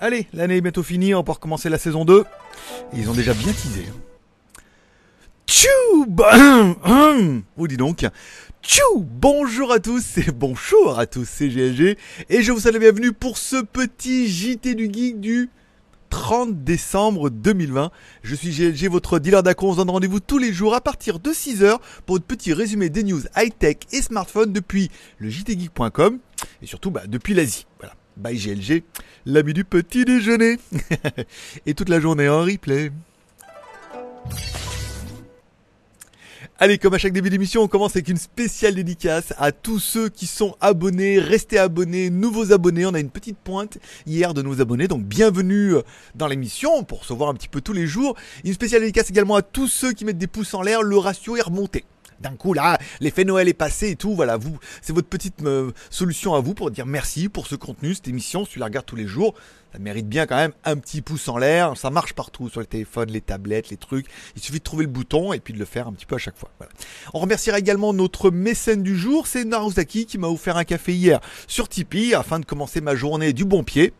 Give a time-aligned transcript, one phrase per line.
[0.00, 2.24] Allez, l'année est bientôt finie, on va pouvoir commencer la saison 2.
[2.92, 3.86] Et ils ont déjà bien teasé.
[5.46, 6.74] Tchou bah,
[7.56, 8.04] Vous dis donc.
[8.62, 11.96] Tchou Bonjour à tous et bonjour à tous, c'est GLG.
[12.28, 15.48] Et je vous salue bienvenue pour ce petit JT du Geek du
[16.10, 17.90] 30 décembre 2020.
[18.22, 19.68] Je suis GLG, votre dealer d'acco.
[19.68, 22.88] On se donne rendez-vous tous les jours à partir de 6h pour votre petit résumé
[22.88, 26.18] des news high-tech et smartphone depuis le jtgeek.com
[26.62, 27.66] et surtout bah, depuis l'Asie.
[28.16, 28.84] Bye GLG,
[29.26, 30.58] l'ami du petit déjeuner.
[31.66, 32.92] et toute la journée en replay.
[36.60, 40.08] Allez, comme à chaque début d'émission, on commence avec une spéciale dédicace à tous ceux
[40.08, 42.86] qui sont abonnés, restés abonnés, nouveaux abonnés.
[42.86, 45.74] On a une petite pointe hier de nos abonnés, donc bienvenue
[46.14, 48.14] dans l'émission pour se voir un petit peu tous les jours.
[48.44, 51.36] Une spéciale dédicace également à tous ceux qui mettent des pouces en l'air, le ratio
[51.36, 51.84] est remonté
[52.20, 55.72] d'un coup là, l'effet Noël est passé et tout, voilà, vous, c'est votre petite euh,
[55.90, 58.86] solution à vous pour dire merci pour ce contenu, cette émission, si tu la regardes
[58.86, 59.34] tous les jours,
[59.72, 62.66] ça mérite bien quand même un petit pouce en l'air, ça marche partout sur le
[62.66, 64.06] téléphone, les tablettes, les trucs,
[64.36, 66.18] il suffit de trouver le bouton et puis de le faire un petit peu à
[66.18, 66.50] chaque fois.
[66.58, 66.72] Voilà.
[67.12, 71.20] On remerciera également notre mécène du jour, c'est Naruzaki qui m'a offert un café hier
[71.48, 73.92] sur Tipeee afin de commencer ma journée du bon pied.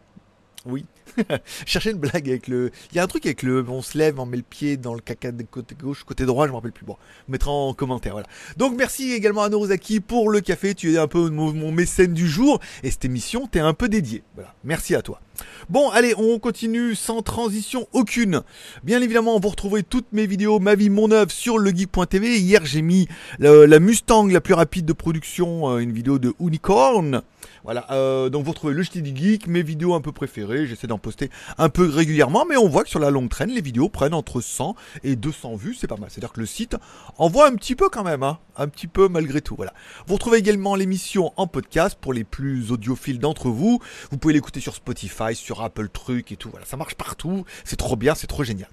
[0.64, 0.86] Oui,
[1.66, 2.70] chercher une blague avec le.
[2.92, 3.64] Il y a un truc avec le.
[3.68, 6.46] On se lève, on met le pied dans le caca de côté gauche, côté droit,
[6.46, 6.86] je me rappelle plus.
[6.86, 6.96] Bon,
[7.28, 8.12] on mettra en commentaire.
[8.12, 8.28] Voilà.
[8.56, 10.74] Donc merci également à Norozaki pour le café.
[10.74, 14.22] Tu es un peu mon, mécène du jour et cette émission t'es un peu dédiée.
[14.34, 14.54] Voilà.
[14.64, 15.20] Merci à toi.
[15.68, 18.42] Bon, allez, on continue sans transition aucune.
[18.84, 22.38] Bien évidemment, vous retrouvez toutes mes vidéos, ma vie, mon œuvre sur legeek.tv.
[22.38, 23.08] Hier, j'ai mis
[23.38, 27.22] la, la, Mustang la plus rapide de production, euh, une vidéo de Unicorn.
[27.64, 30.86] Voilà, euh, donc vous retrouvez le JT du Geek, mes vidéos un peu préférées, j'essaie
[30.86, 33.88] d'en poster un peu régulièrement, mais on voit que sur la longue traîne, les vidéos
[33.88, 36.10] prennent entre 100 et 200 vues, c'est pas mal.
[36.10, 36.76] C'est-à-dire que le site
[37.16, 39.72] envoie un petit peu quand même, hein, un petit peu malgré tout, voilà.
[40.06, 43.80] Vous retrouvez également l'émission en podcast pour les plus audiophiles d'entre vous.
[44.10, 47.76] Vous pouvez l'écouter sur Spotify, sur Apple Truc et tout, voilà, ça marche partout, c'est
[47.76, 48.68] trop bien, c'est trop génial.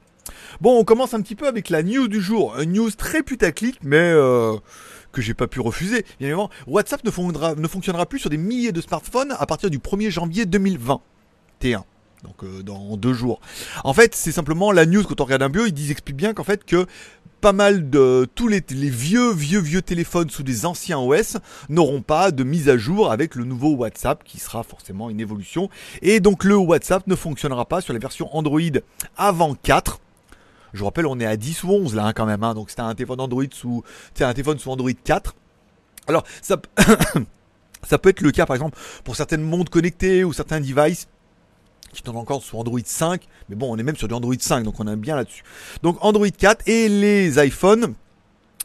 [0.59, 3.79] Bon, on commence un petit peu avec la news du jour, une news très putaclic,
[3.83, 4.11] mais...
[4.13, 4.57] Euh
[5.11, 6.05] que j'ai pas pu refuser.
[6.19, 9.69] Bien évidemment, WhatsApp ne fonctionnera, ne fonctionnera plus sur des milliers de smartphones à partir
[9.69, 11.83] du 1er janvier 2021.
[12.23, 13.39] Donc euh, dans deux jours.
[13.83, 16.33] En fait, c'est simplement la news quand on regarde un bio, ils disent expliquent bien
[16.33, 16.85] qu'en fait que
[17.41, 21.37] pas mal de tous les, les, vieux vieux vieux téléphones sous des anciens OS
[21.69, 25.67] n'auront pas de mise à jour avec le nouveau WhatsApp qui sera forcément une évolution
[26.03, 28.61] et donc le WhatsApp ne fonctionnera pas sur les versions Android
[29.17, 29.99] avant 4
[30.73, 32.43] je vous rappelle, on est à 10 ou 11 là hein, quand même.
[32.43, 33.83] Hein, donc c'était un téléphone Android sous,
[34.19, 35.35] un téléphone sous Android 4.
[36.07, 36.57] Alors ça,
[37.83, 41.07] ça peut être le cas par exemple pour certaines montres connectées ou certains devices
[41.93, 43.27] qui tournent encore sous Android 5.
[43.49, 45.43] Mais bon, on est même sur du Android 5, donc on est bien là-dessus.
[45.83, 47.93] Donc Android 4 et les iPhones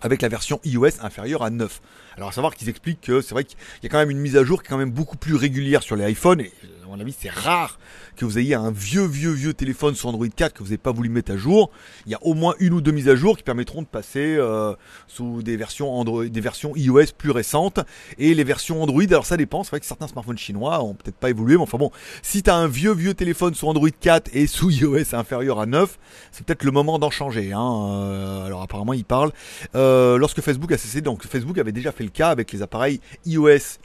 [0.03, 1.81] avec la version iOS inférieure à 9.
[2.16, 4.37] Alors à savoir qu'ils expliquent que c'est vrai qu'il y a quand même une mise
[4.37, 6.41] à jour qui est quand même beaucoup plus régulière sur les iPhones.
[6.41, 6.53] Et
[6.87, 7.79] à mon avis, c'est rare
[8.17, 10.93] que vous ayez un vieux, vieux, vieux téléphone sur Android 4 que vous n'avez pas
[10.93, 11.71] voulu mettre à jour.
[12.07, 14.37] Il y a au moins une ou deux mises à jour qui permettront de passer
[14.39, 14.75] euh,
[15.09, 17.81] sous des versions Android, iOS plus récentes.
[18.19, 19.65] Et les versions Android, alors ça dépend.
[19.65, 21.91] C'est vrai que certains smartphones chinois ont peut-être pas évolué, mais enfin bon,
[22.23, 25.67] si tu as un vieux, vieux téléphone sur Android 4 et sous iOS inférieur à
[25.67, 25.99] 9,
[26.31, 27.53] c'est peut-être le moment d'en changer.
[27.53, 27.89] Hein.
[27.91, 29.33] Euh, alors apparemment, il parle.
[29.75, 33.01] Euh, lorsque Facebook a cessé, donc Facebook avait déjà fait le cas avec les appareils
[33.25, 33.79] iOS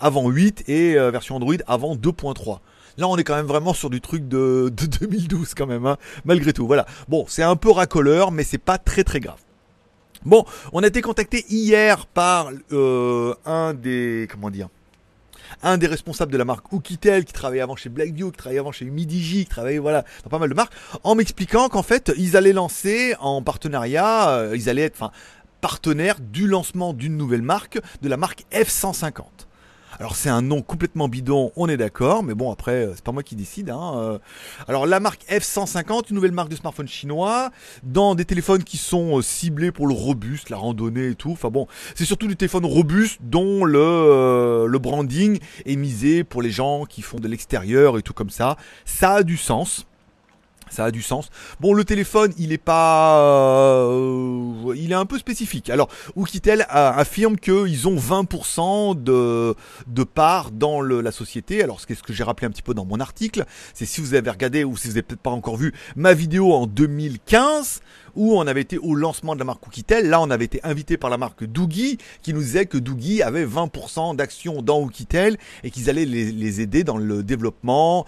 [0.00, 2.60] avant 8 et euh, version Android avant 2.3.
[2.98, 5.96] Là, on est quand même vraiment sur du truc de, de 2012 quand même, hein,
[6.24, 6.66] malgré tout.
[6.66, 6.86] Voilà.
[7.08, 9.38] Bon, c'est un peu racoleur, mais c'est pas très très grave.
[10.24, 14.68] Bon, on a été contacté hier par euh, un des comment dire
[15.62, 18.72] un des responsables de la marque Oukitel qui travaillait avant chez Blackview, qui travaillait avant
[18.72, 20.72] chez Midigi, qui travaillait voilà dans pas mal de marques,
[21.04, 25.12] en m'expliquant qu'en fait ils allaient lancer en partenariat, euh, ils allaient être enfin
[25.60, 29.45] partenaires du lancement d'une nouvelle marque, de la marque F150.
[29.98, 33.12] Alors c'est un nom complètement bidon, on est d'accord, mais bon après euh, c'est pas
[33.12, 33.70] moi qui décide.
[33.70, 33.92] Hein.
[33.96, 34.18] Euh.
[34.68, 37.50] Alors la marque F150, une nouvelle marque de smartphone chinois,
[37.82, 41.32] dans des téléphones qui sont euh, ciblés pour le robuste, la randonnée et tout.
[41.32, 46.50] Enfin bon, c'est surtout du téléphone robuste dont le, le branding est misé pour les
[46.50, 48.56] gens qui font de l'extérieur et tout comme ça.
[48.84, 49.86] Ça a du sens.
[50.68, 51.30] Ça a du sens.
[51.60, 55.70] Bon, le téléphone, il est pas, euh, il est un peu spécifique.
[55.70, 59.54] Alors, Oukitel affirme qu'ils ont 20% de
[59.86, 61.62] de part dans le, la société.
[61.62, 64.14] Alors, ce, ce que j'ai rappelé un petit peu dans mon article, c'est si vous
[64.14, 67.80] avez regardé ou si vous avez peut-être pas encore vu ma vidéo en 2015
[68.16, 70.08] où on avait été au lancement de la marque Oukitel.
[70.08, 73.46] Là, on avait été invité par la marque Doogie qui nous disait que Doogie avait
[73.46, 78.06] 20% d'actions dans Oukitel et qu'ils allaient les, les aider dans le développement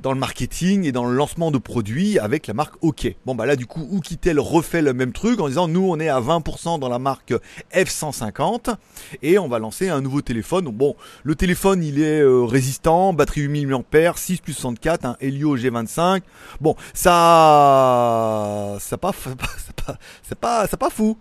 [0.00, 3.14] dans le marketing et dans le lancement de produits avec la marque OK.
[3.26, 6.08] Bon bah là du coup Oukitel refait le même truc en disant nous on est
[6.08, 7.34] à 20% dans la marque
[7.74, 8.74] F150
[9.22, 10.66] et on va lancer un nouveau téléphone.
[10.66, 15.56] Bon, le téléphone il est euh, résistant, batterie 8000 mAh, 6 plus 64, un Helio
[15.56, 16.22] G25.
[16.60, 19.12] Bon, ça ça pas
[20.22, 21.18] c'est pas c'est pas fou.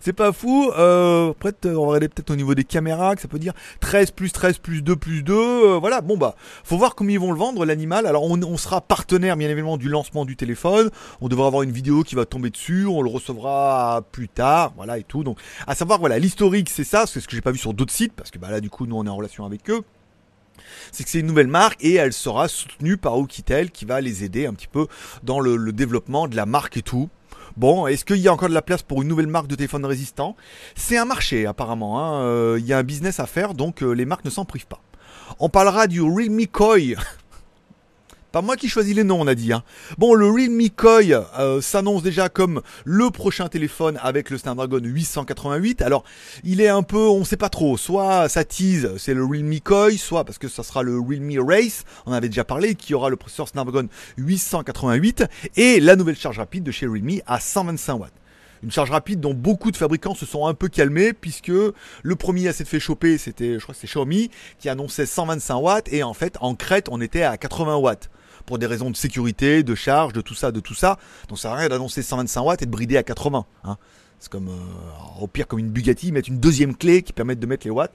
[0.00, 0.70] c'est pas fou.
[0.78, 4.12] Euh, après on va regarder peut-être au niveau des caméras que ça peut dire 13
[4.12, 7.32] plus 13 plus 2 plus 2 euh, voilà, bon bah faut voir comment ils vont
[7.32, 8.04] le vendre l'animal.
[8.04, 10.90] Alors on, sera partenaire bien évidemment du lancement du téléphone.
[11.22, 14.98] On devra avoir une vidéo qui va tomber dessus, on le recevra plus tard, voilà
[14.98, 15.24] et tout.
[15.24, 17.94] Donc à savoir voilà, l'historique c'est ça, c'est ce que j'ai pas vu sur d'autres
[17.94, 19.82] sites parce que bah là du coup nous on est en relation avec eux
[20.92, 24.22] c'est que c'est une nouvelle marque et elle sera soutenue par Oukitel qui va les
[24.22, 24.86] aider un petit peu
[25.22, 27.08] dans le, développement de la marque et tout.
[27.56, 29.86] Bon, est-ce qu'il y a encore de la place pour une nouvelle marque de téléphone
[29.86, 30.36] résistant?
[30.74, 32.22] C'est un marché apparemment, hein.
[32.22, 34.66] euh, il y a un business à faire donc euh, les marques ne s'en privent
[34.66, 34.82] pas.
[35.38, 36.96] On parlera du Realme Koi.
[38.32, 39.52] Pas moi qui choisis les noms, on a dit.
[39.52, 39.64] Hein.
[39.98, 41.02] Bon, le Realme Koi
[41.40, 45.82] euh, s'annonce déjà comme le prochain téléphone avec le Snapdragon 888.
[45.82, 46.04] Alors,
[46.44, 47.76] il est un peu, on sait pas trop.
[47.76, 51.82] Soit ça tease, c'est le Realme Koi, soit parce que ça sera le Realme Race,
[52.06, 53.88] on avait déjà parlé, qui aura le processeur Snapdragon
[54.18, 55.24] 888
[55.56, 58.12] et la nouvelle charge rapide de chez Realme à 125 watts.
[58.62, 62.46] Une charge rapide dont beaucoup de fabricants se sont un peu calmés puisque le premier
[62.46, 64.30] à s'être fait choper, c'était, je crois que c'est Xiaomi,
[64.60, 68.08] qui annonçait 125 watts et en fait en Crète on était à 80 watts
[68.46, 70.98] pour des raisons de sécurité, de charge, de tout ça, de tout ça.
[71.28, 73.44] Donc ça sert à rien d'annoncer 125 watts et de brider à 80.
[73.64, 73.76] Hein.
[74.18, 77.46] C'est comme, euh, au pire, comme une Bugatti, mettent une deuxième clé qui permet de
[77.46, 77.92] mettre les watts.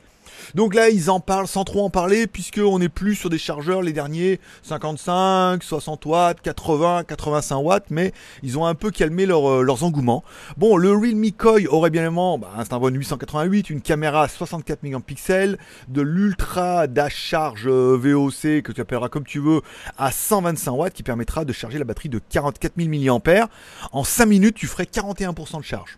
[0.53, 3.81] Donc là, ils en parlent sans trop en parler, puisqu'on n'est plus sur des chargeurs,
[3.81, 8.13] les derniers 55, 60 watts, 80, 85 watts, mais
[8.43, 10.23] ils ont un peu calmé euh, leurs engouements.
[10.57, 15.57] Bon, le Realme Koi aurait bien évidemment bah, un Snapdragon 888, une caméra 64 mégapixels,
[15.87, 19.61] de l'ultra dash charge euh, VOC que tu appelleras comme tu veux
[19.97, 23.49] à 125 watts qui permettra de charger la batterie de 44 000 mAh.
[23.91, 25.97] En 5 minutes, tu ferais 41% de charge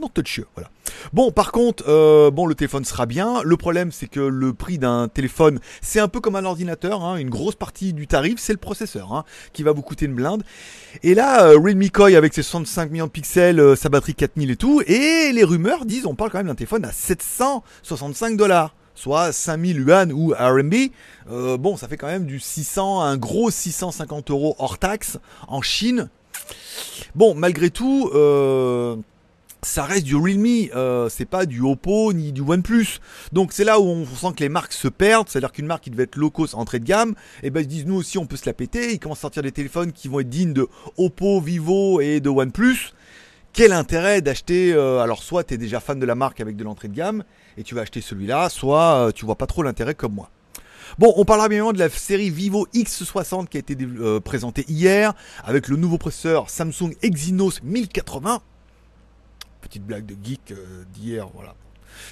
[0.00, 0.70] non touch voilà.
[1.12, 3.42] Bon, par contre, euh, bon, le téléphone sera bien.
[3.44, 7.02] Le problème, c'est que le prix d'un téléphone, c'est un peu comme un ordinateur.
[7.04, 7.16] Hein.
[7.16, 10.42] une grosse partie du tarif, c'est le processeur, hein, qui va vous coûter une blinde.
[11.02, 14.50] Et là, euh, Realme Koi avec ses 65 millions de pixels, euh, sa batterie 4000
[14.50, 18.74] et tout, et les rumeurs disent, on parle quand même d'un téléphone à 765 dollars
[18.96, 20.74] soit 5000 yuan ou RMB,
[21.58, 25.18] bon, ça fait quand même du 600, un gros 650 euros hors taxe
[25.48, 26.10] en Chine.
[27.14, 28.96] Bon, malgré tout, euh,
[29.62, 32.98] ça reste du Realme, euh, c'est pas du Oppo ni du OnePlus.
[33.32, 35.90] Donc c'est là où on sent que les marques se perdent, c'est-à-dire qu'une marque qui
[35.90, 37.10] devait être low entrée de gamme,
[37.42, 39.22] et eh ben ils disent nous aussi on peut se la péter, ils commencent à
[39.22, 42.92] sortir des téléphones qui vont être dignes de Oppo, Vivo et de OnePlus.
[43.52, 46.64] Quel intérêt d'acheter euh, alors soit tu es déjà fan de la marque avec de
[46.64, 47.24] l'entrée de gamme
[47.58, 50.30] et tu vas acheter celui-là, soit euh, tu vois pas trop l'intérêt comme moi.
[50.98, 53.76] Bon, on parlera bien évidemment de la série Vivo X60 qui a été
[54.24, 55.12] présentée hier
[55.44, 58.40] avec le nouveau processeur Samsung Exynos 1080
[59.60, 61.54] petite blague de geek euh, d'hier, voilà.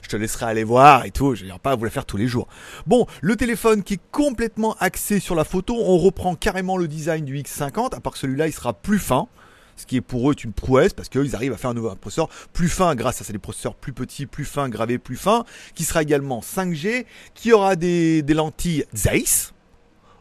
[0.03, 2.27] Je te laisserai aller voir et tout, je vais pas vous la faire tous les
[2.27, 2.49] jours.
[2.87, 7.25] Bon, le téléphone qui est complètement axé sur la photo, on reprend carrément le design
[7.25, 9.29] du X50, à part que celui-là il sera plus fin
[9.79, 12.29] ce qui est pour eux une prouesse parce qu'ils arrivent à faire un nouveau processeur
[12.53, 15.45] plus fin grâce à ces processeurs plus petits, plus fins, gravés plus fins,
[15.75, 19.53] qui sera également 5G, qui aura des, des lentilles Zeiss,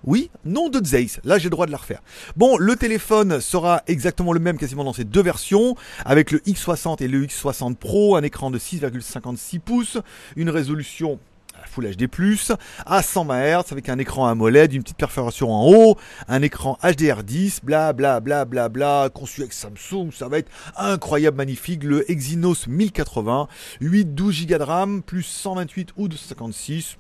[0.08, 1.20] oui, nom de Zeiss.
[1.26, 2.02] Là, j'ai le droit de la refaire.
[2.38, 5.76] Bon, le téléphone sera exactement le même quasiment dans ces deux versions,
[6.06, 9.98] avec le X60 et le X60 Pro, un écran de 6,56 pouces,
[10.38, 11.20] une résolution
[11.66, 12.08] Full HD+,
[12.86, 15.98] à 120 Hz avec un écran AMOLED, une petite perforation en haut,
[16.30, 21.36] un écran HDR10, bla bla bla bla bla, conçu avec Samsung, ça va être incroyable,
[21.36, 23.50] magnifique, le Exynos 1080,
[23.82, 26.98] 8 12 Go de RAM, plus 128 ou 256,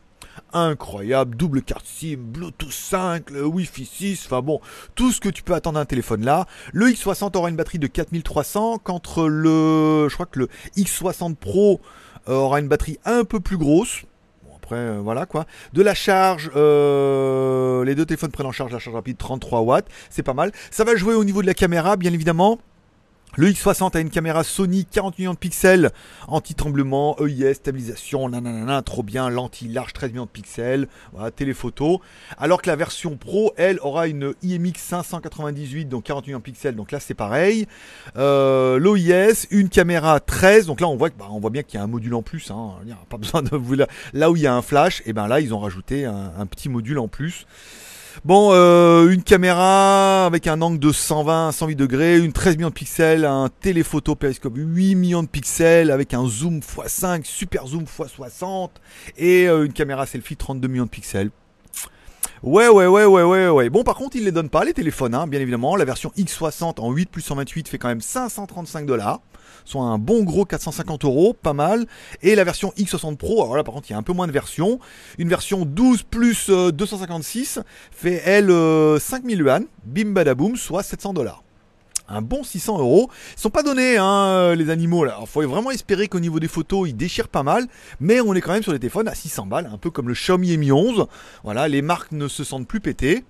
[0.53, 4.59] incroyable, double carte SIM, Bluetooth 5, le Wi-Fi 6, enfin bon,
[4.95, 6.45] tout ce que tu peux attendre d'un téléphone là.
[6.73, 11.81] Le X60 aura une batterie de 4300, qu'entre le, je crois que le X60 Pro
[12.29, 14.03] euh, aura une batterie un peu plus grosse.
[14.43, 15.45] Bon après, euh, voilà quoi.
[15.73, 19.87] De la charge, euh, les deux téléphones prennent en charge la charge rapide 33 watts,
[20.09, 20.51] c'est pas mal.
[20.71, 22.59] Ça va jouer au niveau de la caméra, bien évidemment.
[23.39, 25.91] Le X60 a une caméra Sony 40 millions de pixels,
[26.27, 32.01] anti-tremblement, EIS, stabilisation, nanana, trop bien, lentille large 13 millions de pixels, voilà, téléphoto.
[32.39, 36.75] Alors que la version Pro, elle, aura une IMX 598, donc 40 millions de pixels,
[36.75, 37.67] donc là c'est pareil.
[38.17, 41.79] Euh, L'OIS, une caméra 13, donc là on voit, bah, on voit bien qu'il y
[41.79, 42.71] a un module en plus, hein,
[43.07, 43.75] pas besoin de vous
[44.13, 46.69] là, où il y a un flash, et ben là ils ont rajouté un petit
[46.69, 47.45] module en plus.
[48.25, 52.73] Bon, euh, une caméra avec un angle de 120 108 degrés, une 13 millions de
[52.73, 58.69] pixels, un téléphoto périscope 8 millions de pixels avec un zoom x5, super zoom x60
[59.17, 61.29] et euh, une caméra selfie 32 millions de pixels.
[62.43, 63.69] Ouais, ouais, ouais, ouais, ouais, ouais.
[63.69, 65.75] Bon, par contre, ils les donnent pas, les téléphones, hein, bien évidemment.
[65.75, 69.21] La version X60 en 8 plus 128 fait quand même 535 dollars.
[69.65, 71.87] Soit un bon gros 450 euros, pas mal.
[72.21, 74.27] Et la version X60 Pro, alors là, par contre, il y a un peu moins
[74.27, 74.79] de versions.
[75.17, 79.65] Une version 12 plus 256 euh, fait, elle, 5000 yuan.
[79.83, 81.43] Bim badaboum, soit 700 dollars
[82.07, 83.09] un bon 600 euros.
[83.35, 85.17] Ils sont pas donnés, hein, euh, les animaux là.
[85.21, 87.65] Il faut vraiment espérer qu'au niveau des photos, ils déchirent pas mal.
[87.99, 90.13] Mais on est quand même sur des téléphones à 600 balles, un peu comme le
[90.13, 91.07] Xiaomi Mi 11.
[91.43, 93.23] Voilà, les marques ne se sentent plus pétées.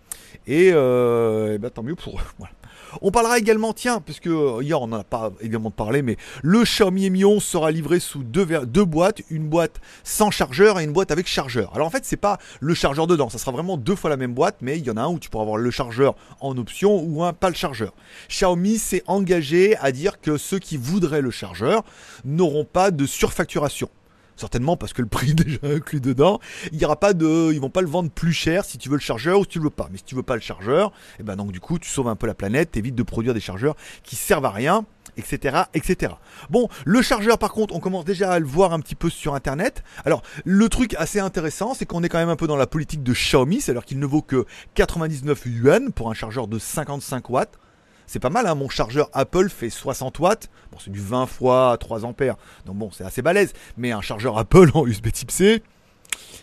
[0.46, 2.24] Et, euh, et ben, tant mieux pour eux.
[3.02, 6.18] On parlera également, tiens, parce que euh, hier on n'en a pas évidemment parlé, mais
[6.42, 10.84] le Xiaomi Mi 11 sera livré sous deux, deux boîtes, une boîte sans chargeur et
[10.84, 11.74] une boîte avec chargeur.
[11.76, 14.34] Alors en fait, c'est pas le chargeur dedans, ça sera vraiment deux fois la même
[14.34, 17.04] boîte, mais il y en a un où tu pourras avoir le chargeur en option
[17.04, 17.94] ou un pas le chargeur.
[18.30, 21.84] Xiaomi s'est engagé à dire que ceux qui voudraient le chargeur
[22.26, 23.90] n'auront pas de surfacturation
[24.38, 26.40] certainement parce que le prix est déjà inclus dedans.
[26.72, 28.96] Il y aura pas de, ils vont pas le vendre plus cher si tu veux
[28.96, 29.88] le chargeur ou si tu veux pas.
[29.92, 32.08] Mais si tu veux pas le chargeur, et eh ben donc du coup tu sauves
[32.08, 34.86] un peu la planète, t'évites de produire des chargeurs qui servent à rien
[35.18, 36.14] etc., etc.
[36.50, 39.34] Bon, le chargeur par contre, on commence déjà à le voir un petit peu sur
[39.34, 39.84] internet.
[40.06, 43.04] Alors, le truc assez intéressant, c'est qu'on est quand même un peu dans la politique
[43.04, 47.58] de Xiaomi, c'est-à-dire qu'il ne vaut que 99 yuan pour un chargeur de 55 watts
[48.08, 48.56] c'est pas mal, hein.
[48.56, 52.90] mon chargeur Apple fait 60 watts, bon c'est du 20 fois 3 ampères, donc bon
[52.92, 55.62] c'est assez balèze, mais un chargeur Apple en USB type C,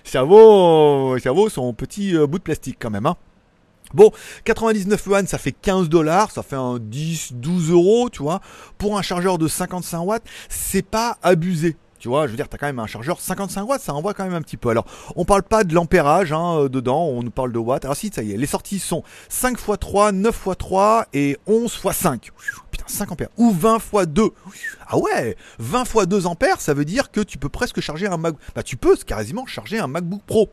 [0.04, 3.06] ça vaut, vaut son petit euh, bout de plastique quand même.
[3.06, 3.16] Hein.
[3.94, 4.10] Bon,
[4.44, 8.40] 99 yuan, ça fait 15 dollars, ça fait un 10, 12 euros, tu vois.
[8.76, 11.76] Pour un chargeur de 55 watts, c'est pas abusé.
[12.04, 14.12] Tu vois, je veux dire, tu as quand même un chargeur 55 watts, ça envoie
[14.12, 14.68] quand même un petit peu.
[14.68, 14.84] Alors,
[15.16, 17.86] on parle pas de l'ampérage hein, euh, dedans, on nous parle de watts.
[17.86, 21.38] Alors si, ça y est, les sorties sont 5 x 3, 9 x 3 et
[21.46, 22.30] 11 x 5.
[22.70, 23.30] Putain, 5 ampères.
[23.38, 24.28] Ou 20 x 2.
[24.86, 28.18] Ah ouais 20 x 2 ampères, ça veut dire que tu peux presque charger un
[28.18, 28.42] MacBook.
[28.54, 30.50] Bah tu peux quasiment charger un MacBook Pro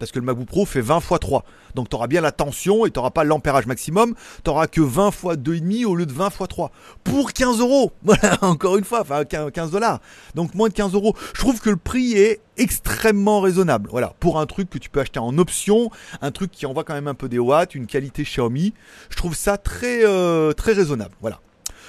[0.00, 1.44] parce que le MacBook Pro fait 20 x 3.
[1.76, 4.80] Donc tu auras bien la tension et tu n'auras pas l'ampérage maximum, tu n'auras que
[4.80, 6.72] 20 x 2,5 au lieu de 20 x 3.
[7.04, 10.00] Pour 15 euros Voilà, encore une fois, enfin 15 dollars.
[10.34, 11.14] Donc moins de 15 euros.
[11.34, 13.88] Je trouve que le prix est extrêmement raisonnable.
[13.90, 15.90] Voilà, pour un truc que tu peux acheter en option,
[16.20, 18.74] un truc qui envoie quand même un peu des watts, une qualité Xiaomi,
[19.10, 21.14] je trouve ça très, euh, très raisonnable.
[21.20, 21.40] Voilà.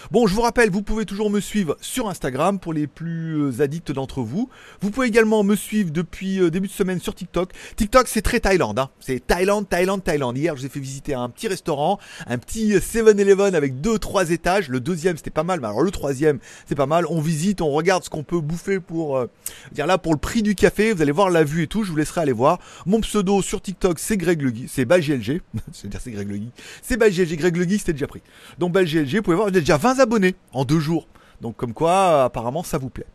[0.10, 3.62] Bon, je vous rappelle, vous pouvez toujours me suivre sur Instagram pour les plus euh,
[3.62, 4.50] addicts d'entre vous.
[4.82, 7.52] Vous pouvez également me suivre depuis euh, début de semaine sur TikTok.
[7.76, 8.80] TikTok, c'est très Thaïlande.
[8.80, 8.90] Hein.
[9.00, 10.38] C'est Thaïlande, Thaïlande, Thaïlande.
[10.38, 14.32] Hier, je vous ai fait visiter un petit restaurant, un petit 7-Eleven avec deux, trois
[14.32, 14.70] étages.
[14.70, 17.06] Le deuxième, c'était pas mal, mais alors le troisième, c'est pas mal.
[17.08, 19.28] On visite, on regarde ce qu'on peut bouffer pour euh,
[19.72, 20.94] dire là pour le prix du café.
[20.94, 21.84] Vous allez voir la vue et tout.
[21.84, 22.60] Je vous laisserai aller voir.
[22.88, 25.42] Mon pseudo sur TikTok, c'est Greg Le c'est BalGLG.
[25.72, 26.40] C'est-à-dire c'est Greg Le
[26.82, 27.38] C'est BalGLG.
[27.38, 28.22] Greg Le c'était déjà pris.
[28.58, 31.08] Donc BalGLG, vous pouvez voir, j'ai déjà 20 abonnés en deux jours.
[31.42, 33.08] Donc comme quoi, apparemment, ça vous plaît.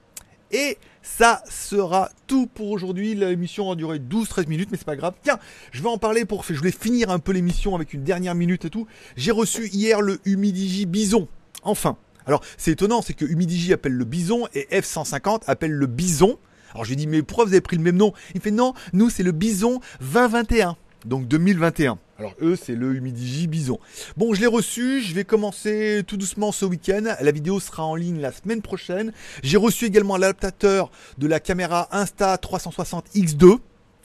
[0.52, 3.14] Et ça sera tout pour aujourd'hui.
[3.14, 5.14] L'émission a duré 12-13 minutes, mais c'est pas grave.
[5.22, 5.38] Tiens,
[5.72, 6.44] je vais en parler pour.
[6.44, 8.86] Je voulais finir un peu l'émission avec une dernière minute et tout.
[9.16, 11.28] J'ai reçu hier le Humidigi Bison.
[11.62, 11.96] Enfin.
[12.26, 16.38] Alors, c'est étonnant, c'est que Humidigi appelle le Bison et F150 appelle le Bison.
[16.72, 18.12] Alors, je lui mais pourquoi vous avez pris le même nom?
[18.34, 20.76] Il fait, non, nous, c'est le Bison 2021.
[21.06, 21.98] Donc 2021.
[22.18, 23.78] Alors eux, c'est le Humidigi Bison.
[24.16, 27.14] Bon, je l'ai reçu, je vais commencer tout doucement ce week-end.
[27.20, 29.12] La vidéo sera en ligne la semaine prochaine.
[29.42, 33.58] J'ai reçu également l'adaptateur de la caméra Insta 360 X2,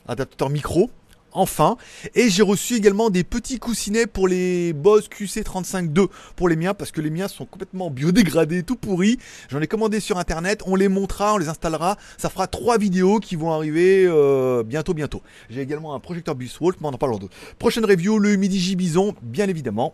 [0.07, 0.91] adaptateur micro
[1.33, 1.77] enfin.
[2.15, 6.91] Et j'ai reçu également des petits coussinets pour les Bose QC35-2 pour les miens parce
[6.91, 9.17] que les miens sont complètement biodégradés, tout pourris.
[9.49, 11.97] J'en ai commandé sur internet, on les montrera, on les installera.
[12.17, 15.21] Ça fera trois vidéos qui vont arriver euh, bientôt, bientôt.
[15.49, 17.35] J'ai également un projecteur Buswalt, mais on en parlera d'autres.
[17.59, 19.93] Prochaine review, le Midi Bison, bien évidemment.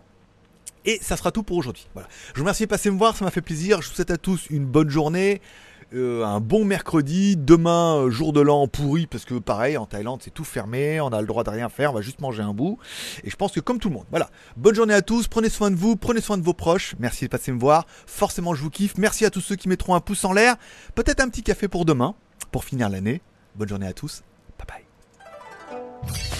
[0.84, 1.86] Et ça sera tout pour aujourd'hui.
[1.92, 2.08] Voilà.
[2.28, 3.82] Je vous remercie de passer me voir, ça m'a fait plaisir.
[3.82, 5.40] Je vous souhaite à tous une bonne journée.
[5.94, 10.20] Euh, un bon mercredi, demain euh, jour de l'an pourri parce que pareil en Thaïlande
[10.22, 12.52] c'est tout fermé, on a le droit de rien faire, on va juste manger un
[12.52, 12.78] bout.
[13.24, 14.28] Et je pense que comme tout le monde, voilà.
[14.58, 16.94] Bonne journée à tous, prenez soin de vous, prenez soin de vos proches.
[16.98, 17.86] Merci de passer me voir.
[18.06, 18.98] Forcément je vous kiffe.
[18.98, 20.56] Merci à tous ceux qui mettront un pouce en l'air.
[20.94, 22.14] Peut-être un petit café pour demain
[22.50, 23.22] pour finir l'année.
[23.54, 24.22] Bonne journée à tous.
[24.58, 24.82] Bye
[26.12, 26.37] bye.